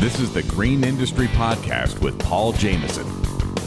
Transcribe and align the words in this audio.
This 0.00 0.18
is 0.18 0.32
the 0.32 0.42
Green 0.44 0.82
Industry 0.82 1.26
Podcast 1.26 2.00
with 2.00 2.18
Paul 2.18 2.54
Jameson. 2.54 3.06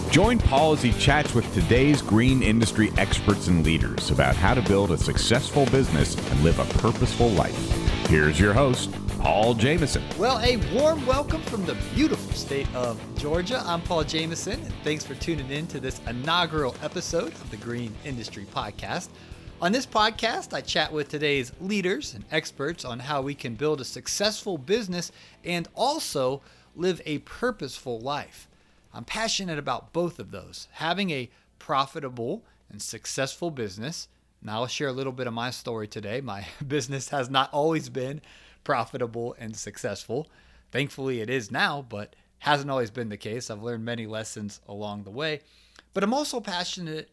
Join 0.10 0.40
Paul 0.40 0.72
as 0.72 0.82
he 0.82 0.92
chats 0.94 1.36
with 1.36 1.54
today's 1.54 2.02
green 2.02 2.42
industry 2.42 2.92
experts 2.98 3.46
and 3.50 3.64
leaders 3.64 4.10
about 4.10 4.36
how 4.36 4.56
to 4.56 4.62
build 4.64 4.90
a 4.90 4.98
successful 4.98 5.68
business 5.68 6.16
and 6.32 6.44
live 6.44 6.58
a 6.58 6.66
purposeful 6.80 7.30
life. 7.30 7.56
Here's 8.08 8.40
your 8.40 8.52
host, 8.52 8.92
Paul 9.20 9.54
Jameson. 9.54 10.02
Well, 10.18 10.40
a 10.40 10.58
warm 10.76 11.06
welcome 11.06 11.44
from 11.44 11.68
the 11.68 11.78
beautiful 11.94 12.34
state 12.34 12.68
of 12.74 13.00
Georgia. 13.16 13.62
I'm 13.64 13.84
Paul 13.84 14.04
Jameson, 14.04 14.60
and 14.60 14.74
thanks 14.84 15.06
for 15.06 15.14
tuning 15.14 15.52
in 15.52 15.68
to 15.68 15.80
this 15.80 16.02
inaugural 16.08 16.76
episode 16.82 17.32
of 17.34 17.52
the 17.52 17.58
Green 17.58 17.94
Industry 18.06 18.48
Podcast. 18.52 19.10
On 19.64 19.72
this 19.72 19.86
podcast, 19.86 20.54
I 20.54 20.60
chat 20.60 20.92
with 20.92 21.08
today's 21.08 21.54
leaders 21.62 22.14
and 22.14 22.26
experts 22.32 22.84
on 22.84 23.00
how 23.00 23.22
we 23.22 23.34
can 23.34 23.56
build 23.56 23.80
a 23.80 23.86
successful 23.86 24.58
business 24.58 25.10
and 25.46 25.70
also 25.74 26.42
live 26.76 27.02
a 27.06 27.20
purposeful 27.20 28.02
life. 28.02 28.50
I'm 28.94 29.06
passionate 29.06 29.58
about 29.58 29.94
both 29.94 30.20
of 30.20 30.32
those 30.32 30.68
having 30.74 31.12
a 31.12 31.30
profitable 31.60 32.44
and 32.70 32.82
successful 32.82 33.52
business. 33.52 34.10
Now, 34.42 34.56
I'll 34.56 34.68
share 34.68 34.90
a 34.90 34.92
little 34.92 35.14
bit 35.14 35.28
of 35.28 35.34
my 35.34 35.50
story 35.50 35.88
today. 35.88 36.20
My 36.20 36.46
business 36.68 37.08
has 37.08 37.30
not 37.30 37.50
always 37.54 37.88
been 37.88 38.20
profitable 38.66 39.34
and 39.40 39.56
successful. 39.56 40.28
Thankfully, 40.74 41.22
it 41.22 41.30
is 41.30 41.52
now, 41.52 41.86
but 41.88 42.18
hasn't 42.40 42.70
always 42.70 42.92
been 42.92 43.08
the 43.08 43.16
case. 43.16 43.50
I've 43.50 43.64
learned 43.64 43.86
many 43.86 44.08
lessons 44.08 44.60
along 44.68 45.06
the 45.06 45.12
way. 45.12 45.40
But 45.94 46.04
I'm 46.04 46.14
also 46.14 46.42
passionate 46.42 47.10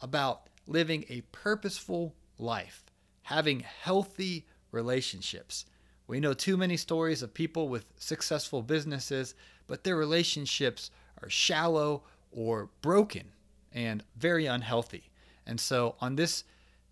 about 0.00 0.48
living 0.66 1.04
a 1.08 1.22
purposeful 1.32 2.14
life, 2.38 2.84
having 3.22 3.60
healthy 3.60 4.46
relationships. 4.70 5.66
We 6.06 6.20
know 6.20 6.34
too 6.34 6.56
many 6.56 6.76
stories 6.76 7.22
of 7.22 7.34
people 7.34 7.68
with 7.68 7.86
successful 7.96 8.62
businesses, 8.62 9.34
but 9.66 9.84
their 9.84 9.96
relationships 9.96 10.90
are 11.22 11.30
shallow 11.30 12.02
or 12.30 12.68
broken 12.80 13.32
and 13.72 14.04
very 14.16 14.46
unhealthy. 14.46 15.10
And 15.46 15.60
so 15.60 15.96
on 16.00 16.16
this 16.16 16.44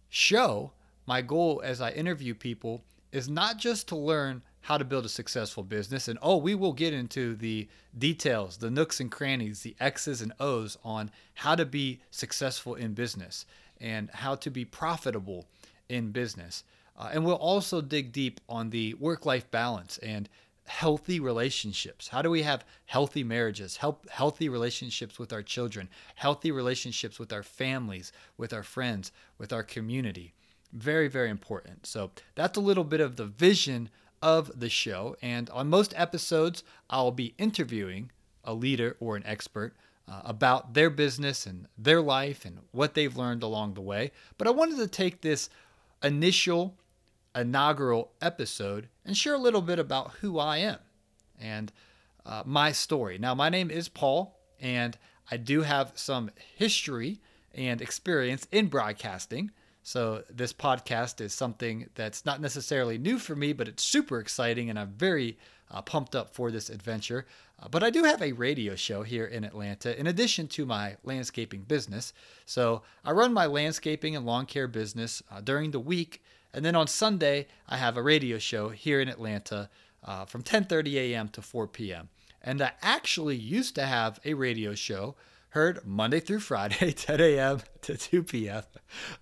show, 0.08 0.72
my 1.06 1.22
goal 1.22 1.60
as 1.64 1.80
I 1.80 1.90
interview 1.90 2.34
people 2.34 2.84
is 3.12 3.28
not 3.28 3.58
just 3.58 3.88
to 3.88 3.96
learn 3.96 4.42
how 4.62 4.78
to 4.78 4.84
build 4.84 5.04
a 5.04 5.08
successful 5.08 5.62
business. 5.62 6.08
And 6.08 6.18
oh, 6.22 6.36
we 6.36 6.54
will 6.54 6.72
get 6.72 6.92
into 6.92 7.34
the 7.34 7.68
details, 7.96 8.58
the 8.58 8.70
nooks 8.70 9.00
and 9.00 9.10
crannies, 9.10 9.62
the 9.62 9.76
X's 9.80 10.20
and 10.20 10.32
O's 10.38 10.76
on 10.84 11.10
how 11.34 11.54
to 11.54 11.64
be 11.64 12.00
successful 12.10 12.74
in 12.74 12.94
business 12.94 13.46
and 13.80 14.10
how 14.10 14.34
to 14.36 14.50
be 14.50 14.64
profitable 14.64 15.46
in 15.88 16.10
business. 16.10 16.64
Uh, 16.96 17.10
and 17.12 17.24
we'll 17.24 17.34
also 17.34 17.80
dig 17.80 18.12
deep 18.12 18.40
on 18.48 18.70
the 18.70 18.94
work 18.94 19.24
life 19.24 19.50
balance 19.50 19.98
and 19.98 20.28
healthy 20.66 21.18
relationships. 21.18 22.08
How 22.08 22.22
do 22.22 22.30
we 22.30 22.42
have 22.42 22.64
healthy 22.86 23.24
marriages, 23.24 23.78
help, 23.78 24.08
healthy 24.08 24.48
relationships 24.48 25.18
with 25.18 25.32
our 25.32 25.42
children, 25.42 25.88
healthy 26.14 26.52
relationships 26.52 27.18
with 27.18 27.32
our 27.32 27.42
families, 27.42 28.12
with 28.36 28.52
our 28.52 28.62
friends, 28.62 29.10
with 29.38 29.52
our 29.52 29.62
community? 29.64 30.34
Very, 30.72 31.08
very 31.08 31.30
important. 31.30 31.86
So 31.86 32.12
that's 32.36 32.56
a 32.56 32.60
little 32.60 32.84
bit 32.84 33.00
of 33.00 33.16
the 33.16 33.24
vision 33.24 33.88
of 34.22 34.58
the 34.58 34.68
show. 34.68 35.16
And 35.22 35.48
on 35.50 35.68
most 35.68 35.94
episodes, 35.96 36.62
I'll 36.88 37.12
be 37.12 37.34
interviewing 37.38 38.10
a 38.44 38.54
leader 38.54 38.96
or 39.00 39.16
an 39.16 39.26
expert 39.26 39.74
uh, 40.08 40.22
about 40.24 40.74
their 40.74 40.90
business 40.90 41.46
and 41.46 41.66
their 41.78 42.00
life 42.00 42.44
and 42.44 42.58
what 42.72 42.94
they've 42.94 43.16
learned 43.16 43.42
along 43.42 43.74
the 43.74 43.80
way. 43.80 44.12
But 44.38 44.48
I 44.48 44.50
wanted 44.50 44.78
to 44.78 44.88
take 44.88 45.20
this 45.20 45.48
initial 46.02 46.76
inaugural 47.34 48.10
episode 48.20 48.88
and 49.04 49.16
share 49.16 49.34
a 49.34 49.38
little 49.38 49.62
bit 49.62 49.78
about 49.78 50.12
who 50.20 50.38
I 50.38 50.58
am 50.58 50.78
and 51.40 51.72
uh, 52.26 52.42
my 52.44 52.72
story. 52.72 53.18
Now, 53.18 53.34
my 53.34 53.48
name 53.48 53.70
is 53.70 53.88
Paul, 53.88 54.38
and 54.60 54.98
I 55.30 55.36
do 55.36 55.62
have 55.62 55.92
some 55.94 56.30
history 56.56 57.20
and 57.54 57.80
experience 57.80 58.46
in 58.52 58.66
broadcasting. 58.66 59.50
So, 59.82 60.24
this 60.28 60.52
podcast 60.52 61.20
is 61.20 61.32
something 61.32 61.88
that's 61.94 62.26
not 62.26 62.40
necessarily 62.40 62.98
new 62.98 63.18
for 63.18 63.34
me, 63.34 63.52
but 63.52 63.66
it's 63.66 63.82
super 63.82 64.20
exciting, 64.20 64.68
and 64.68 64.78
I'm 64.78 64.92
very 64.92 65.38
uh, 65.70 65.80
pumped 65.80 66.14
up 66.14 66.34
for 66.34 66.50
this 66.50 66.68
adventure. 66.68 67.26
Uh, 67.58 67.68
but 67.68 67.82
I 67.82 67.90
do 67.90 68.04
have 68.04 68.20
a 68.20 68.32
radio 68.32 68.76
show 68.76 69.02
here 69.02 69.24
in 69.24 69.42
Atlanta 69.42 69.98
in 69.98 70.06
addition 70.06 70.48
to 70.48 70.66
my 70.66 70.96
landscaping 71.02 71.62
business. 71.62 72.12
So, 72.44 72.82
I 73.04 73.12
run 73.12 73.32
my 73.32 73.46
landscaping 73.46 74.14
and 74.14 74.26
lawn 74.26 74.44
care 74.44 74.68
business 74.68 75.22
uh, 75.30 75.40
during 75.40 75.70
the 75.70 75.80
week, 75.80 76.22
and 76.52 76.64
then 76.64 76.76
on 76.76 76.86
Sunday, 76.86 77.46
I 77.68 77.78
have 77.78 77.96
a 77.96 78.02
radio 78.02 78.38
show 78.38 78.68
here 78.68 79.00
in 79.00 79.08
Atlanta 79.08 79.70
uh, 80.04 80.24
from 80.26 80.42
10:30 80.42 80.94
a.m. 80.94 81.28
to 81.30 81.42
4 81.42 81.66
p.m. 81.68 82.08
And 82.42 82.62
I 82.62 82.72
actually 82.82 83.36
used 83.36 83.74
to 83.74 83.86
have 83.86 84.18
a 84.24 84.34
radio 84.34 84.74
show 84.74 85.14
heard 85.50 85.86
Monday 85.86 86.20
through 86.20 86.40
Friday, 86.40 86.92
10 86.96 87.20
a.m. 87.20 87.60
to 87.82 87.96
2 87.96 88.22
p.m. 88.24 88.62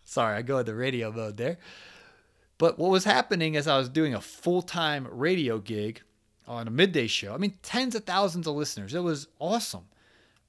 Sorry, 0.04 0.36
I 0.36 0.42
go 0.42 0.58
in 0.58 0.66
the 0.66 0.74
radio 0.74 1.10
mode 1.12 1.36
there. 1.36 1.58
But 2.58 2.78
what 2.78 2.90
was 2.90 3.04
happening 3.04 3.54
is 3.54 3.66
I 3.66 3.78
was 3.78 3.88
doing 3.88 4.14
a 4.14 4.20
full 4.20 4.62
time 4.62 5.06
radio 5.10 5.58
gig 5.58 6.02
on 6.46 6.66
a 6.66 6.70
midday 6.70 7.06
show. 7.06 7.34
I 7.34 7.38
mean, 7.38 7.54
tens 7.62 7.94
of 7.94 8.04
thousands 8.04 8.46
of 8.46 8.54
listeners. 8.54 8.94
It 8.94 9.02
was 9.02 9.28
awesome. 9.38 9.86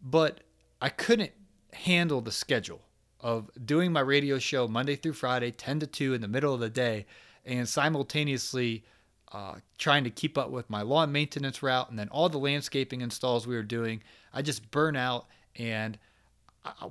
But 0.02 0.42
I 0.82 0.90
couldn't 0.90 1.32
handle 1.74 2.22
the 2.22 2.32
schedule 2.32 2.82
of 3.20 3.50
doing 3.64 3.92
my 3.92 4.00
radio 4.00 4.40
show 4.40 4.68
Monday 4.68 4.96
through 4.96 5.14
Friday, 5.14 5.52
10 5.52 5.82
to 5.82 5.88
2 5.88 6.14
in 6.14 6.22
the 6.22 6.28
middle 6.28 6.54
of 6.54 6.62
the 6.62 6.70
day, 6.70 7.06
and 7.46 7.68
simultaneously 7.68 8.86
uh, 9.32 9.56
trying 9.78 10.04
to 10.06 10.10
keep 10.10 10.38
up 10.38 10.50
with 10.50 10.70
my 10.70 10.82
lawn 10.82 11.12
maintenance 11.12 11.62
route 11.62 11.90
and 11.90 12.00
then 12.00 12.10
all 12.10 12.30
the 12.30 12.40
landscaping 12.40 13.02
installs 13.02 13.46
we 13.46 13.56
were 13.56 13.62
doing. 13.62 14.02
I 14.34 14.42
just 14.42 14.72
burn 14.72 14.96
out 14.96 15.28
and 15.60 16.00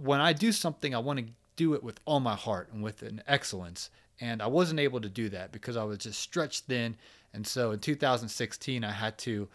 when 0.01 0.21
I 0.21 0.33
do 0.33 0.53
something, 0.53 0.95
I 0.95 0.99
want 0.99 1.19
to 1.19 1.27
do 1.57 1.75
it 1.75 1.83
with 1.83 1.99
all 2.05 2.21
my 2.21 2.37
heart 2.37 2.69
and 2.73 2.83
with 2.83 3.03
an 3.03 3.23
excellence. 3.27 3.91
And 4.21 4.43
I 4.43 4.47
wasn't 4.47 4.81
able 4.81 5.01
to 5.01 5.09
do 5.09 5.29
that 5.31 5.53
because 5.53 5.77
I 5.77 5.85
was 5.85 5.99
just 5.99 6.21
stretched 6.21 6.65
thin. 6.65 6.97
And 7.33 7.47
so 7.47 7.73
in 7.73 7.81
2016, 7.81 8.85
I 8.85 8.93
had 8.93 9.19
to 9.19 9.49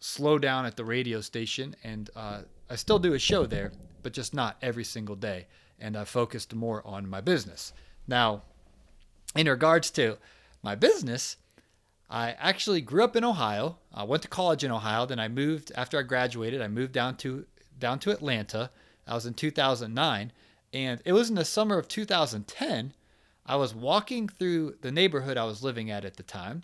slow 0.00 0.38
down 0.38 0.66
at 0.66 0.76
the 0.76 0.84
radio 0.84 1.20
station. 1.20 1.74
And 1.82 2.10
uh, 2.14 2.42
I 2.70 2.76
still 2.76 2.98
do 2.98 3.14
a 3.14 3.18
show 3.18 3.46
there, 3.46 3.72
but 4.02 4.12
just 4.12 4.34
not 4.34 4.56
every 4.62 4.84
single 4.84 5.16
day. 5.16 5.46
And 5.78 5.96
I 5.96 6.04
focused 6.04 6.54
more 6.54 6.86
on 6.86 7.08
my 7.08 7.20
business. 7.20 7.72
Now, 8.06 8.42
in 9.34 9.48
regards 9.48 9.90
to 9.92 10.18
my 10.62 10.74
business, 10.74 11.36
I 12.08 12.32
actually 12.38 12.80
grew 12.80 13.02
up 13.02 13.16
in 13.16 13.24
Ohio. 13.24 13.78
I 13.92 14.04
went 14.04 14.22
to 14.22 14.28
college 14.28 14.62
in 14.62 14.70
Ohio. 14.70 15.06
Then 15.06 15.18
I 15.18 15.28
moved 15.28 15.72
after 15.74 15.98
I 15.98 16.02
graduated. 16.02 16.60
I 16.60 16.68
moved 16.68 16.92
down 16.92 17.16
to 17.18 17.46
down 17.84 17.98
to 17.98 18.10
Atlanta. 18.10 18.70
I 19.06 19.14
was 19.14 19.26
in 19.26 19.34
2009. 19.34 20.32
And 20.72 21.02
it 21.04 21.12
was 21.12 21.28
in 21.28 21.36
the 21.36 21.44
summer 21.44 21.76
of 21.76 21.86
2010. 21.86 22.94
I 23.44 23.56
was 23.56 23.74
walking 23.74 24.26
through 24.26 24.76
the 24.80 24.90
neighborhood 24.90 25.36
I 25.36 25.44
was 25.44 25.62
living 25.62 25.90
at 25.90 26.06
at 26.06 26.16
the 26.16 26.22
time. 26.22 26.62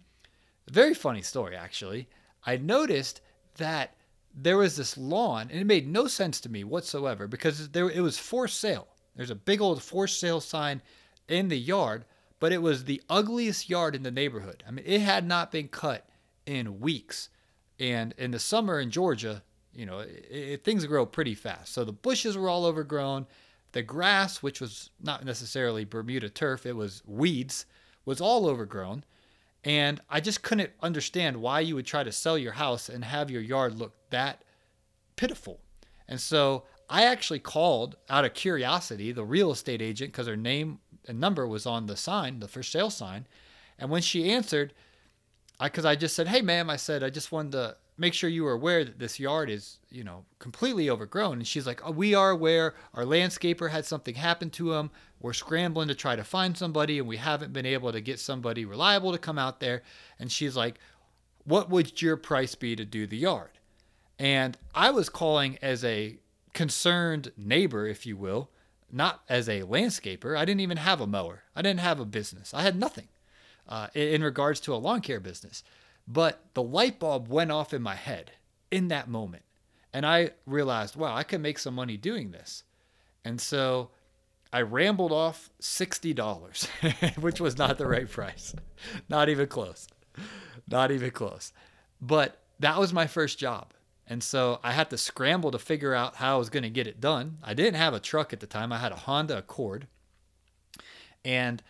Very 0.67 0.95
funny 0.95 1.21
story, 1.21 1.55
actually. 1.55 2.09
I 2.47 2.57
noticed 2.57 3.21
that 3.59 3.97
there 4.35 4.57
was 4.57 4.77
this 4.77 4.97
lawn, 4.97 5.49
and 5.51 5.61
it 5.61 5.67
made 5.67 5.87
no 5.87 6.07
sense 6.07 6.41
to 6.41 6.49
me 6.49 6.65
whatsoever 6.65 7.29
because 7.29 7.69
there 7.69 7.91
it 7.91 8.01
was 8.01 8.19
for 8.19 8.49
sale. 8.49 8.89
There's 9.15 9.31
a 9.31 9.35
big 9.35 9.61
old 9.61 9.83
for 9.83 10.07
sale 10.07 10.41
sign 10.41 10.81
in 11.29 11.49
the 11.49 11.59
yard, 11.59 12.07
but 12.39 12.51
it 12.51 12.63
was 12.63 12.85
the 12.85 13.03
ugliest 13.11 13.69
yard 13.69 13.95
in 13.95 14.05
the 14.05 14.11
neighborhood. 14.11 14.65
I 14.67 14.71
mean, 14.71 14.87
it 14.87 15.03
had 15.03 15.27
not 15.27 15.53
been 15.53 15.69
cut 15.69 16.09
in 16.47 16.81
weeks. 16.81 17.29
And 17.79 18.15
in 18.17 18.31
the 18.31 18.39
summer 18.39 18.81
in 18.81 18.91
Georgia, 18.91 19.43
you 19.75 19.87
know, 19.87 20.01
it, 20.01 20.27
it, 20.31 20.65
things 20.65 20.87
grow 20.87 21.07
pretty 21.07 21.35
fast. 21.35 21.73
So 21.73 21.85
the 21.85 21.93
bushes 21.93 22.37
were 22.37 22.49
all 22.49 22.65
overgrown. 22.65 23.27
The 23.73 23.83
grass, 23.83 24.43
which 24.43 24.61
was 24.61 24.91
not 25.01 25.25
necessarily 25.25 25.85
Bermuda 25.85 26.29
turf, 26.29 26.67
it 26.67 26.77
was 26.77 27.03
weeds, 27.07 27.67
was 28.05 28.21
all 28.21 28.47
overgrown. 28.49 29.05
And 29.63 30.01
I 30.09 30.21
just 30.21 30.43
couldn't 30.43 30.71
understand 30.83 31.37
why 31.37 31.61
you 31.61 31.75
would 31.75 31.87
try 31.87 32.03
to 32.03 32.13
sell 32.13 32.39
your 32.39 32.53
house 32.53 32.89
and 32.89 33.05
have 33.05 33.31
your 33.31 33.43
yard 33.43 33.79
look 33.79 33.93
that 34.11 34.43
pitiful. 35.17 35.61
And 36.09 36.21
so 36.21 36.65
I 36.89 37.05
actually 37.05 37.39
called 37.39 37.97
out 38.09 38.25
of 38.25 38.35
curiosity 38.35 39.13
the 39.13 39.25
real 39.25 39.53
estate 39.53 39.83
agent 39.83 40.13
because 40.13 40.27
her 40.27 40.37
name 40.37 40.81
and 41.07 41.21
number 41.21 41.47
was 41.47 41.67
on 41.67 41.87
the 41.87 41.97
sign, 41.97 42.41
the 42.41 42.49
for 42.49 42.63
sale 42.63 42.91
sign. 42.91 43.27
And 43.79 43.91
when 43.91 44.03
she 44.03 44.31
answered, 44.31 44.75
I 45.61 45.69
because 45.69 45.85
I 45.85 45.95
just 45.95 46.17
said, 46.17 46.29
"Hey, 46.29 46.41
ma'am," 46.41 46.71
I 46.71 46.77
said, 46.77 47.03
"I 47.03 47.11
just 47.11 47.33
wanted 47.33 47.53
to 47.53 47.77
make 48.01 48.15
sure 48.15 48.31
you 48.31 48.47
are 48.47 48.53
aware 48.53 48.83
that 48.83 48.99
this 48.99 49.21
yard 49.21 49.51
is, 49.51 49.79
you 49.91 50.03
know, 50.03 50.25
completely 50.39 50.89
overgrown. 50.89 51.35
And 51.35 51.47
she's 51.47 51.67
like, 51.67 51.87
oh, 51.87 51.91
we 51.91 52.15
are 52.15 52.31
aware. 52.31 52.75
Our 52.95 53.05
landscaper 53.05 53.71
had 53.71 53.85
something 53.85 54.15
happen 54.15 54.49
to 54.51 54.73
him. 54.73 54.91
We're 55.21 55.35
scrambling 55.35 55.89
to 55.89 55.95
try 55.95 56.17
to 56.17 56.25
find 56.25 56.57
somebody, 56.57 56.99
and 56.99 57.07
we 57.07 57.19
haven't 57.19 57.53
been 57.53 57.67
able 57.67 57.93
to 57.93 58.01
get 58.01 58.19
somebody 58.19 58.65
reliable 58.65 59.13
to 59.13 59.19
come 59.19 59.39
out 59.39 59.61
there. 59.61 59.83
And 60.19 60.33
she's 60.33 60.57
like, 60.57 60.81
what 61.45 61.69
would 61.69 62.01
your 62.01 62.17
price 62.17 62.55
be 62.55 62.75
to 62.75 62.87
do 62.87 63.07
the 63.07 63.19
yard? 63.19 63.51
And 64.19 64.57
I 64.75 64.91
was 64.91 65.11
calling 65.11 65.59
as 65.61 65.85
a 65.85 66.17
concerned 66.55 67.33
neighbor, 67.37 67.87
if 67.87 68.07
you 68.07 68.17
will, 68.17 68.49
not 68.91 69.21
as 69.29 69.47
a 69.47 69.61
landscaper. 69.61 70.39
I 70.39 70.47
didn't 70.47 70.61
even 70.61 70.79
have 70.79 71.03
a 71.03 71.07
mower. 71.07 71.43
I 71.55 71.61
didn't 71.61 71.81
have 71.81 72.01
a 72.01 72.07
business. 72.07 72.55
I 72.55 72.63
had 72.63 72.77
nothing 72.77 73.09
uh, 73.69 73.89
in 73.95 74.23
regards 74.23 74.59
to 74.61 74.75
a 74.75 74.77
lawn 74.77 75.03
care 75.03 75.21
business. 75.21 75.63
But 76.07 76.45
the 76.55 76.63
light 76.63 76.99
bulb 76.99 77.29
went 77.29 77.53
off 77.53 77.73
in 77.73 77.83
my 77.83 77.95
head 77.95 78.33
in 78.71 78.89
that 78.89 79.09
moment. 79.09 79.45
And 79.93 80.07
I 80.07 80.31
realized, 80.47 80.97
wow, 80.97 81.15
I 81.15 81.23
could 81.23 81.41
make 81.41 81.59
some 81.59 81.75
money 81.75 81.97
doing 81.97 82.31
this. 82.31 82.65
And 83.25 83.41
so 83.41 83.91
I 84.53 84.63
rambled 84.63 85.13
off 85.13 85.51
$60, 85.61 87.19
which 87.23 87.41
was 87.41 87.59
not 87.59 87.79
the 87.79 87.87
right 87.87 88.09
price. 88.09 88.55
Not 89.09 89.29
even 89.29 89.47
close. 89.47 89.87
Not 90.69 90.91
even 90.91 91.11
close. 91.11 91.53
But 92.01 92.39
that 92.59 92.79
was 92.79 92.93
my 92.93 93.07
first 93.07 93.39
job. 93.39 93.73
And 94.07 94.23
so 94.23 94.59
I 94.65 94.73
had 94.73 94.91
to 94.91 94.99
scramble 94.99 95.53
to 95.53 95.59
figure 95.59 95.95
out 95.95 96.17
how 96.17 96.35
I 96.35 96.39
was 96.39 96.51
going 96.51 96.63
to 96.65 96.71
get 96.71 96.87
it 96.87 97.01
done. 97.01 97.39
I 97.45 97.55
didn't 97.55 97.75
have 97.75 97.95
a 97.95 98.01
truck 98.01 98.33
at 98.33 98.41
the 98.41 98.47
time, 98.47 98.73
I 98.73 98.79
had 98.79 98.91
a 98.91 98.97
Honda 98.97 99.39
Accord. 99.39 99.87
And 101.25 101.63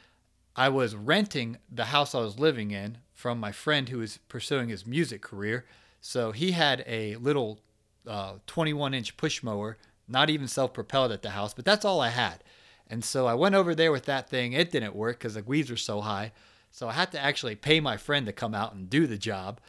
I 0.56 0.68
was 0.68 0.94
renting 0.94 1.58
the 1.70 1.86
house 1.86 2.14
I 2.14 2.20
was 2.20 2.38
living 2.38 2.70
in 2.70 2.98
from 3.20 3.38
my 3.38 3.52
friend 3.52 3.90
who 3.90 3.98
was 3.98 4.18
pursuing 4.28 4.70
his 4.70 4.86
music 4.86 5.20
career. 5.20 5.66
So 6.00 6.32
he 6.32 6.52
had 6.52 6.82
a 6.86 7.16
little 7.16 7.60
uh, 8.06 8.34
21 8.46 8.94
inch 8.94 9.16
push 9.18 9.42
mower, 9.42 9.76
not 10.08 10.30
even 10.30 10.48
self 10.48 10.72
propelled 10.72 11.12
at 11.12 11.20
the 11.20 11.30
house, 11.30 11.52
but 11.52 11.66
that's 11.66 11.84
all 11.84 12.00
I 12.00 12.08
had. 12.08 12.42
And 12.88 13.04
so 13.04 13.26
I 13.26 13.34
went 13.34 13.54
over 13.54 13.74
there 13.74 13.92
with 13.92 14.06
that 14.06 14.30
thing. 14.30 14.54
It 14.54 14.72
didn't 14.72 14.96
work 14.96 15.18
because 15.18 15.34
the 15.34 15.42
weeds 15.42 15.70
were 15.70 15.76
so 15.76 16.00
high. 16.00 16.32
So 16.70 16.88
I 16.88 16.92
had 16.92 17.12
to 17.12 17.20
actually 17.20 17.56
pay 17.56 17.78
my 17.78 17.98
friend 17.98 18.24
to 18.26 18.32
come 18.32 18.54
out 18.54 18.74
and 18.74 18.88
do 18.88 19.06
the 19.06 19.18
job. 19.18 19.60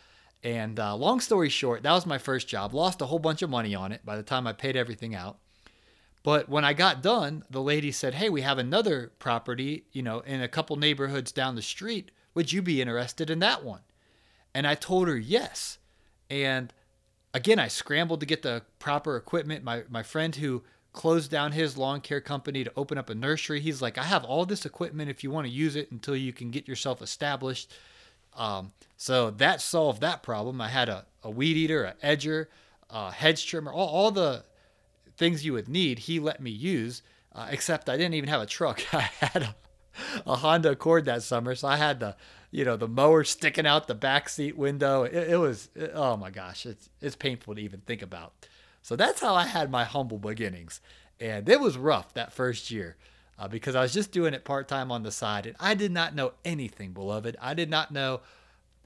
And 0.44 0.80
uh, 0.80 0.95
long 0.95 1.19
story 1.19 1.50
short, 1.50 1.83
that 1.83 1.92
was 1.92 2.06
my 2.06 2.18
first 2.18 2.48
job. 2.48 2.74
Lost 2.74 3.01
a 3.01 3.06
whole 3.07 3.19
bunch 3.19 3.42
of 3.42 3.50
money 3.50 3.75
on 3.75 3.92
it 3.92 4.06
by 4.06 4.15
the 4.15 4.24
time 4.24 4.48
I 4.48 4.53
paid 4.53 4.75
everything 4.77 5.13
out. 5.13 5.38
But 6.24 6.48
when 6.48 6.63
I 6.63 6.74
got 6.74 7.03
done, 7.03 7.44
the 7.50 7.62
lady 7.62 7.92
said, 7.92 8.13
"Hey, 8.13 8.30
we 8.30 8.42
have 8.42 8.59
another 8.59 9.12
property, 9.19 9.86
you 9.92 10.03
know, 10.03 10.19
in 10.21 10.42
a 10.42 10.48
couple 10.48 10.75
neighborhoods 10.75 11.31
down 11.31 11.56
the 11.56 11.62
street. 11.62 12.12
Would 12.33 12.51
you 12.51 12.62
be 12.62 12.81
interested 12.81 13.30
in 13.30 13.39
that 13.39 13.63
one?" 13.63 13.81
And 14.54 14.68
I 14.68 14.75
told 14.75 15.07
her 15.07 15.18
yes. 15.18 15.78
And 16.30 16.74
again, 17.33 17.60
I 17.60 17.68
scrambled 17.68 18.19
to 18.22 18.25
get 18.25 18.42
the 18.42 18.63
proper 18.80 19.16
equipment. 19.16 19.63
My 19.63 19.83
my 19.89 20.04
friend 20.04 20.36
who 20.36 20.63
closed 20.94 21.31
down 21.31 21.54
his 21.54 21.78
lawn 21.78 22.01
care 22.01 22.19
company 22.22 22.63
to 22.63 22.74
open 22.75 22.98
up 22.98 23.10
a 23.10 23.16
nursery, 23.16 23.60
he's 23.60 23.81
like, 23.81 23.98
"I 23.98 24.04
have 24.04 24.24
all 24.24 24.45
this 24.45 24.66
equipment 24.66 25.10
if 25.10 25.24
you 25.24 25.31
want 25.31 25.48
to 25.48 25.54
use 25.54 25.75
it 25.75 25.92
until 25.92 26.16
you 26.16 26.33
can 26.33 26.51
get 26.51 26.68
yourself 26.68 27.01
established." 27.01 27.72
Um, 28.34 28.72
so 28.98 29.31
that 29.31 29.62
solved 29.62 30.01
that 30.01 30.24
problem. 30.24 30.62
I 30.62 30.69
had 30.69 30.89
a, 30.89 31.06
a 31.24 31.30
weed 31.30 31.57
eater, 31.57 31.84
a 31.84 31.94
edger, 32.06 32.48
a 32.89 33.12
hedge 33.12 33.45
trimmer, 33.45 33.72
all, 33.72 33.88
all 33.88 34.12
the 34.12 34.45
things 35.18 35.45
you 35.45 35.54
would 35.54 35.68
need, 35.68 36.00
he 36.00 36.19
let 36.19 36.42
me 36.42 36.51
use. 36.51 37.01
Uh, 37.34 37.48
except 37.50 37.89
I 37.89 37.95
didn't 37.95 38.16
even 38.16 38.27
have 38.27 38.42
a 38.42 38.45
truck. 38.45 38.81
I 38.94 39.10
had 39.19 39.44
a, 39.44 39.56
a, 40.25 40.35
Honda 40.38 40.71
Accord 40.71 41.05
that 41.05 41.23
summer, 41.23 41.55
so 41.55 41.67
I 41.67 41.77
had 41.77 41.99
the, 41.99 42.15
you 42.51 42.65
know, 42.65 42.77
the 42.77 42.88
mower 42.88 43.23
sticking 43.23 43.65
out 43.65 43.88
the 43.88 43.95
back 43.95 44.29
seat 44.29 44.57
window. 44.57 45.03
It, 45.03 45.31
it 45.31 45.38
was, 45.38 45.69
it, 45.75 45.91
oh 45.93 46.17
my 46.17 46.29
gosh, 46.29 46.65
it's 46.65 46.89
it's 47.01 47.15
painful 47.15 47.55
to 47.55 47.61
even 47.61 47.81
think 47.81 48.01
about. 48.01 48.33
So 48.81 48.95
that's 48.95 49.21
how 49.21 49.35
I 49.35 49.45
had 49.45 49.69
my 49.69 49.83
humble 49.83 50.17
beginnings, 50.17 50.81
and 51.19 51.47
it 51.47 51.59
was 51.59 51.77
rough 51.77 52.13
that 52.13 52.33
first 52.33 52.71
year. 52.71 52.97
Uh, 53.39 53.47
because 53.47 53.73
I 53.73 53.81
was 53.81 53.93
just 53.93 54.11
doing 54.11 54.35
it 54.35 54.45
part 54.45 54.67
time 54.67 54.91
on 54.91 55.01
the 55.01 55.11
side, 55.11 55.47
and 55.47 55.55
I 55.59 55.73
did 55.73 55.91
not 55.91 56.13
know 56.13 56.33
anything, 56.45 56.91
beloved. 56.91 57.35
I 57.41 57.55
did 57.55 57.71
not 57.71 57.89
know 57.89 58.21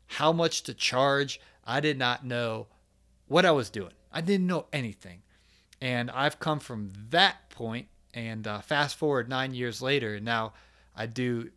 how 0.08 0.32
much 0.32 0.64
to 0.64 0.74
charge. 0.74 1.42
I 1.66 1.82
did 1.82 1.98
not 1.98 2.26
know 2.26 2.68
what 3.28 3.46
I 3.46 3.52
was 3.52 3.70
doing. 3.70 3.92
I 4.14 4.22
didn't 4.22 4.48
know 4.48 4.68
anything. 4.72 5.24
And 5.82 6.10
I've 6.12 6.40
come 6.40 6.60
from 6.60 6.94
that 7.10 7.50
point 7.50 7.88
and 8.14 8.48
uh, 8.48 8.62
fast 8.62 8.96
forward 8.96 9.28
nine 9.28 9.54
years 9.54 9.82
later, 9.82 10.16
and 10.16 10.26
now 10.26 10.54
I 10.96 11.06
do 11.06 11.50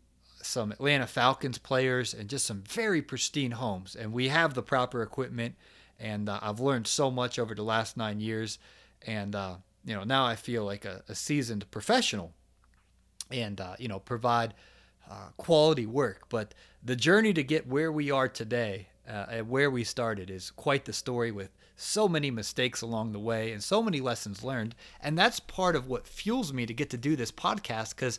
some 0.42 0.72
Atlanta 0.72 1.06
Falcons 1.06 1.58
players 1.58 2.14
and 2.14 2.28
just 2.28 2.46
some 2.46 2.62
very 2.62 3.02
pristine 3.02 3.52
homes. 3.52 3.96
And 3.96 4.12
we 4.12 4.28
have 4.28 4.54
the 4.54 4.62
proper 4.62 5.02
equipment, 5.02 5.56
and 5.98 6.28
uh, 6.28 6.38
I've 6.42 6.60
learned 6.60 6.86
so 6.86 7.10
much 7.10 7.38
over 7.38 7.54
the 7.54 7.62
last 7.62 7.96
nine 7.96 8.20
years. 8.20 8.58
And 9.06 9.34
uh, 9.34 9.56
you 9.84 9.94
know, 9.94 10.04
now 10.04 10.24
I 10.26 10.36
feel 10.36 10.64
like 10.64 10.84
a, 10.84 11.02
a 11.08 11.14
seasoned 11.14 11.70
professional, 11.70 12.32
and 13.30 13.60
uh, 13.60 13.74
you 13.78 13.88
know, 13.88 13.98
provide 13.98 14.54
uh, 15.10 15.28
quality 15.36 15.86
work. 15.86 16.28
But 16.28 16.54
the 16.82 16.96
journey 16.96 17.32
to 17.32 17.42
get 17.42 17.66
where 17.66 17.90
we 17.90 18.10
are 18.10 18.28
today 18.28 18.88
uh, 19.08 19.26
and 19.30 19.48
where 19.48 19.70
we 19.70 19.84
started 19.84 20.30
is 20.30 20.50
quite 20.50 20.84
the 20.84 20.92
story 20.92 21.30
with 21.30 21.50
so 21.76 22.08
many 22.08 22.30
mistakes 22.30 22.82
along 22.82 23.12
the 23.12 23.18
way 23.18 23.52
and 23.52 23.62
so 23.62 23.82
many 23.82 24.00
lessons 24.00 24.42
learned. 24.42 24.74
And 25.00 25.16
that's 25.16 25.40
part 25.40 25.76
of 25.76 25.86
what 25.86 26.06
fuels 26.06 26.52
me 26.52 26.66
to 26.66 26.74
get 26.74 26.90
to 26.90 26.96
do 26.96 27.16
this 27.16 27.32
podcast 27.32 27.94
because 27.94 28.18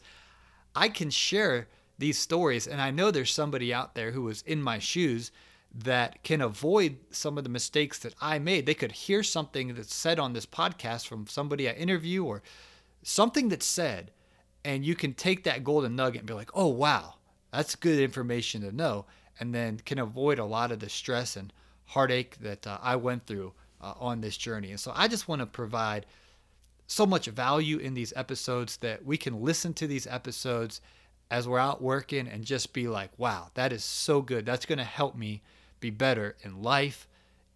I 0.79 0.87
can 0.87 1.09
share 1.09 1.67
these 1.97 2.17
stories. 2.17 2.65
And 2.65 2.81
I 2.81 2.89
know 2.89 3.11
there's 3.11 3.33
somebody 3.33 3.73
out 3.73 3.95
there 3.95 4.11
who 4.11 4.23
was 4.23 4.41
in 4.43 4.63
my 4.63 4.79
shoes 4.79 5.31
that 5.75 6.23
can 6.23 6.41
avoid 6.41 6.97
some 7.11 7.37
of 7.37 7.43
the 7.43 7.49
mistakes 7.49 7.99
that 7.99 8.15
I 8.21 8.39
made. 8.39 8.65
They 8.65 8.73
could 8.73 8.93
hear 8.93 9.21
something 9.21 9.75
that's 9.75 9.93
said 9.93 10.17
on 10.17 10.31
this 10.31 10.45
podcast 10.45 11.05
from 11.05 11.27
somebody 11.27 11.69
I 11.69 11.73
interview 11.73 12.23
or 12.23 12.41
something 13.03 13.49
that's 13.49 13.65
said, 13.65 14.11
and 14.63 14.85
you 14.85 14.95
can 14.95 15.13
take 15.13 15.43
that 15.43 15.65
golden 15.65 15.97
nugget 15.97 16.21
and 16.21 16.27
be 16.27 16.33
like, 16.33 16.51
oh, 16.53 16.69
wow, 16.69 17.15
that's 17.51 17.75
good 17.75 17.99
information 17.99 18.61
to 18.61 18.71
know. 18.71 19.05
And 19.37 19.53
then 19.53 19.79
can 19.85 19.99
avoid 19.99 20.39
a 20.39 20.45
lot 20.45 20.71
of 20.71 20.79
the 20.79 20.89
stress 20.89 21.35
and 21.35 21.51
heartache 21.85 22.37
that 22.39 22.65
uh, 22.65 22.77
I 22.81 22.95
went 22.95 23.25
through 23.25 23.53
uh, 23.81 23.95
on 23.99 24.21
this 24.21 24.37
journey. 24.37 24.71
And 24.71 24.79
so 24.79 24.93
I 24.95 25.09
just 25.09 25.27
want 25.27 25.41
to 25.41 25.45
provide 25.45 26.05
so 26.89 27.06
much 27.06 27.27
value 27.27 27.77
in 27.77 27.94
these 27.94 28.12
episodes 28.15 28.77
that 28.77 29.06
we 29.06 29.15
can 29.15 29.41
listen 29.41 29.74
to 29.75 29.86
these 29.86 30.07
episodes 30.07 30.81
as 31.30 31.47
we're 31.47 31.59
out 31.59 31.83
working 31.83 32.27
and 32.27 32.44
just 32.44 32.74
be 32.74 32.88
like, 32.88 33.12
wow, 33.18 33.51
that 33.53 33.71
is 33.71 33.83
so 33.83 34.24
good. 34.24 34.44
That's 34.44 34.65
going 34.65 34.80
to 34.80 34.83
help 34.83 35.15
me 35.15 35.44
be 35.80 35.91
better 35.91 36.36
in 36.41 36.63
life 36.63 37.07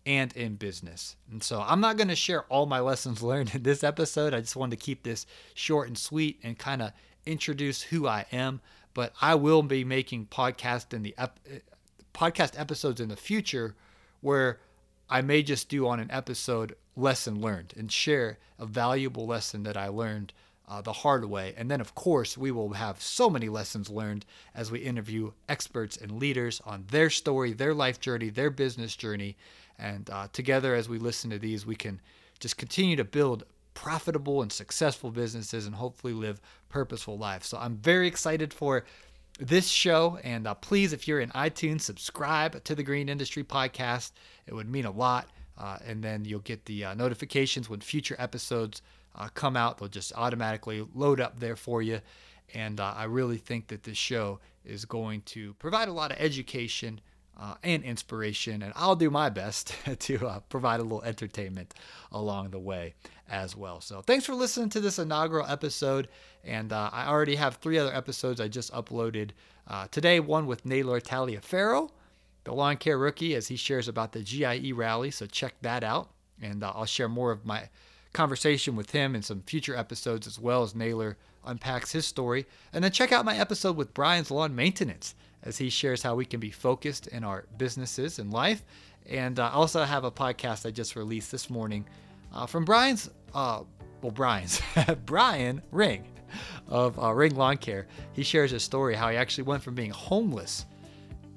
and 0.05 0.31
in 0.37 0.55
business. 0.55 1.15
And 1.31 1.41
so 1.41 1.63
I'm 1.65 1.81
not 1.81 1.97
going 1.97 2.09
to 2.09 2.15
share 2.15 2.43
all 2.43 2.67
my 2.67 2.79
lessons 2.79 3.23
learned 3.23 3.55
in 3.55 3.63
this 3.63 3.83
episode. 3.83 4.35
I 4.35 4.39
just 4.41 4.55
wanted 4.55 4.79
to 4.79 4.85
keep 4.85 5.01
this 5.01 5.25
short 5.55 5.87
and 5.87 5.97
sweet 5.97 6.39
and 6.43 6.57
kind 6.57 6.83
of 6.83 6.91
introduce 7.25 7.81
who 7.81 8.07
I 8.07 8.27
am. 8.31 8.61
But 8.93 9.13
I 9.19 9.33
will 9.33 9.63
be 9.63 9.83
making 9.83 10.27
podcast 10.27 10.93
in 10.93 11.01
the 11.01 11.15
ep- 11.17 11.39
eh, 11.51 11.57
podcast 12.13 12.59
episodes 12.59 13.01
in 13.01 13.09
the 13.09 13.15
future 13.15 13.73
where 14.21 14.59
I 15.13 15.21
may 15.21 15.43
just 15.43 15.69
do 15.69 15.87
on 15.87 15.99
an 15.99 16.09
episode 16.09 16.75
lesson 16.95 17.39
learned 17.39 17.75
and 17.77 17.91
share 17.91 18.39
a 18.57 18.65
valuable 18.65 19.27
lesson 19.27 19.61
that 19.61 19.77
I 19.77 19.87
learned 19.87 20.33
uh, 20.67 20.81
the 20.81 20.91
hard 20.91 21.25
way. 21.25 21.53
And 21.55 21.69
then, 21.69 21.79
of 21.81 21.93
course, 21.93 22.35
we 22.35 22.49
will 22.49 22.73
have 22.73 22.99
so 22.99 23.29
many 23.29 23.47
lessons 23.47 23.91
learned 23.91 24.25
as 24.55 24.71
we 24.71 24.79
interview 24.79 25.33
experts 25.47 25.97
and 25.97 26.13
leaders 26.13 26.63
on 26.65 26.85
their 26.89 27.11
story, 27.11 27.53
their 27.53 27.75
life 27.75 27.99
journey, 27.99 28.29
their 28.29 28.49
business 28.49 28.95
journey. 28.95 29.37
And 29.77 30.09
uh, 30.09 30.29
together, 30.33 30.73
as 30.73 30.89
we 30.89 30.97
listen 30.97 31.29
to 31.29 31.37
these, 31.37 31.63
we 31.63 31.75
can 31.75 32.01
just 32.39 32.57
continue 32.57 32.95
to 32.95 33.03
build 33.03 33.43
profitable 33.75 34.41
and 34.41 34.51
successful 34.51 35.11
businesses 35.11 35.67
and 35.67 35.75
hopefully 35.75 36.13
live 36.13 36.41
purposeful 36.69 37.19
lives. 37.19 37.45
So 37.45 37.59
I'm 37.59 37.77
very 37.77 38.07
excited 38.07 38.51
for 38.51 38.83
this 39.39 39.67
show. 39.67 40.19
And 40.23 40.47
uh, 40.47 40.53
please, 40.55 40.93
if 40.93 41.07
you're 41.07 41.19
in 41.19 41.29
iTunes, 41.29 41.81
subscribe 41.81 42.63
to 42.63 42.75
the 42.75 42.83
Green 42.83 43.09
Industry 43.09 43.43
Podcast. 43.43 44.11
It 44.47 44.53
would 44.53 44.69
mean 44.69 44.85
a 44.85 44.91
lot. 44.91 45.29
Uh, 45.57 45.77
and 45.85 46.03
then 46.03 46.25
you'll 46.25 46.39
get 46.39 46.65
the 46.65 46.85
uh, 46.85 46.93
notifications 46.95 47.69
when 47.69 47.79
future 47.79 48.15
episodes 48.17 48.81
uh, 49.15 49.29
come 49.33 49.55
out. 49.55 49.77
They'll 49.77 49.89
just 49.89 50.13
automatically 50.15 50.85
load 50.95 51.19
up 51.19 51.39
there 51.39 51.55
for 51.55 51.81
you. 51.81 52.01
And 52.53 52.79
uh, 52.79 52.93
I 52.95 53.05
really 53.05 53.37
think 53.37 53.67
that 53.67 53.83
this 53.83 53.97
show 53.97 54.39
is 54.65 54.85
going 54.85 55.21
to 55.21 55.53
provide 55.55 55.87
a 55.87 55.93
lot 55.93 56.11
of 56.11 56.17
education 56.19 57.01
uh, 57.39 57.55
and 57.63 57.83
inspiration. 57.83 58.61
And 58.61 58.73
I'll 58.75 58.95
do 58.95 59.09
my 59.09 59.29
best 59.29 59.75
to 59.99 60.27
uh, 60.27 60.39
provide 60.49 60.79
a 60.79 60.83
little 60.83 61.03
entertainment 61.03 61.73
along 62.11 62.51
the 62.51 62.59
way 62.59 62.93
as 63.29 63.55
well. 63.55 63.81
So 63.81 64.01
thanks 64.01 64.25
for 64.25 64.35
listening 64.35 64.69
to 64.69 64.79
this 64.79 64.99
inaugural 64.99 65.45
episode. 65.47 66.07
And 66.43 66.71
uh, 66.71 66.89
I 66.91 67.07
already 67.07 67.35
have 67.35 67.55
three 67.55 67.77
other 67.77 67.93
episodes 67.93 68.39
I 68.39 68.47
just 68.47 68.71
uploaded 68.73 69.31
uh, 69.67 69.87
today. 69.91 70.19
One 70.19 70.45
with 70.45 70.65
Naylor 70.65 70.99
Taliaferro, 70.99 71.89
the 72.43 72.53
lawn 72.53 72.77
care 72.77 72.97
rookie, 72.97 73.35
as 73.35 73.47
he 73.47 73.55
shares 73.55 73.87
about 73.87 74.11
the 74.11 74.21
GIE 74.21 74.71
rally. 74.73 75.11
So 75.11 75.25
check 75.25 75.55
that 75.61 75.83
out. 75.83 76.09
And 76.41 76.63
uh, 76.63 76.73
I'll 76.75 76.85
share 76.85 77.09
more 77.09 77.31
of 77.31 77.45
my 77.45 77.69
conversation 78.11 78.75
with 78.75 78.91
him 78.91 79.15
in 79.15 79.23
some 79.23 79.41
future 79.41 79.75
episodes 79.75 80.27
as 80.27 80.39
well 80.39 80.61
as 80.61 80.75
Naylor 80.75 81.17
unpacks 81.45 81.91
his 81.91 82.05
story. 82.05 82.45
And 82.71 82.83
then 82.83 82.91
check 82.91 83.11
out 83.11 83.25
my 83.25 83.37
episode 83.37 83.75
with 83.75 83.93
Brian's 83.93 84.31
Lawn 84.31 84.55
Maintenance 84.55 85.15
as 85.43 85.57
he 85.57 85.69
shares 85.69 86.01
how 86.01 86.15
we 86.15 86.25
can 86.25 86.39
be 86.39 86.51
focused 86.51 87.07
in 87.07 87.23
our 87.23 87.45
businesses 87.57 88.19
and 88.19 88.31
life. 88.31 88.63
And 89.09 89.39
uh, 89.39 89.47
I 89.47 89.51
also 89.51 89.83
have 89.83 90.03
a 90.03 90.11
podcast 90.11 90.65
I 90.65 90.71
just 90.71 90.95
released 90.95 91.31
this 91.31 91.49
morning 91.49 91.85
uh, 92.33 92.45
from 92.45 92.65
Brian's, 92.65 93.09
uh, 93.33 93.63
well, 94.01 94.11
Brian's, 94.11 94.61
Brian 95.05 95.61
Ring 95.71 96.07
of 96.67 96.97
uh, 96.99 97.11
Ring 97.13 97.35
Lawn 97.35 97.57
Care. 97.57 97.87
He 98.13 98.23
shares 98.23 98.51
his 98.51 98.63
story 98.63 98.95
how 98.95 99.09
he 99.09 99.17
actually 99.17 99.43
went 99.43 99.61
from 99.61 99.75
being 99.75 99.91
homeless, 99.91 100.65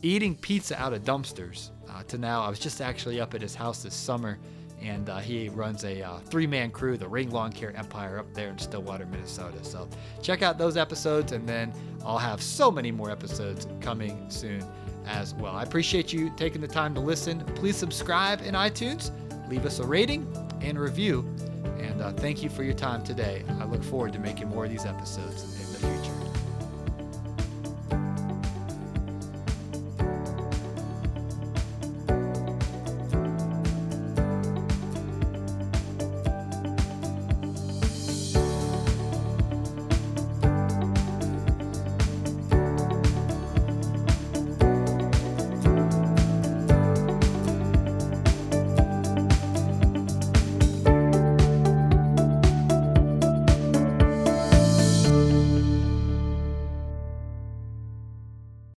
eating 0.02 0.36
pizza 0.36 0.80
out 0.80 0.92
of 0.92 1.04
dumpsters, 1.04 1.70
uh, 1.90 2.02
to 2.04 2.18
now 2.18 2.42
I 2.42 2.48
was 2.48 2.58
just 2.58 2.80
actually 2.80 3.20
up 3.20 3.34
at 3.34 3.42
his 3.42 3.54
house 3.54 3.82
this 3.82 3.94
summer 3.94 4.38
and 4.82 5.08
uh, 5.08 5.18
he 5.18 5.48
runs 5.48 5.84
a 5.84 6.02
uh, 6.02 6.18
three-man 6.18 6.70
crew, 6.70 6.96
the 6.96 7.08
Ring 7.08 7.30
Lawn 7.30 7.52
Care 7.52 7.74
Empire, 7.76 8.18
up 8.18 8.32
there 8.34 8.50
in 8.50 8.58
Stillwater, 8.58 9.06
Minnesota. 9.06 9.62
So 9.62 9.88
check 10.22 10.42
out 10.42 10.58
those 10.58 10.76
episodes, 10.76 11.32
and 11.32 11.48
then 11.48 11.72
I'll 12.04 12.18
have 12.18 12.42
so 12.42 12.70
many 12.70 12.90
more 12.92 13.10
episodes 13.10 13.66
coming 13.80 14.28
soon 14.28 14.64
as 15.06 15.34
well. 15.34 15.54
I 15.54 15.62
appreciate 15.62 16.12
you 16.12 16.32
taking 16.36 16.60
the 16.60 16.68
time 16.68 16.94
to 16.94 17.00
listen. 17.00 17.40
Please 17.54 17.76
subscribe 17.76 18.42
in 18.42 18.54
iTunes, 18.54 19.10
leave 19.48 19.64
us 19.64 19.78
a 19.78 19.84
rating 19.84 20.26
and 20.60 20.78
review. 20.78 21.24
And 21.78 22.00
uh, 22.00 22.12
thank 22.12 22.42
you 22.42 22.50
for 22.50 22.62
your 22.62 22.74
time 22.74 23.04
today. 23.04 23.44
I 23.60 23.64
look 23.64 23.82
forward 23.82 24.12
to 24.14 24.18
making 24.18 24.48
more 24.48 24.64
of 24.64 24.70
these 24.70 24.86
episodes. 24.86 25.65